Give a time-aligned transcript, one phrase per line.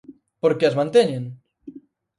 [0.41, 1.23] ¿Por que as manteñen?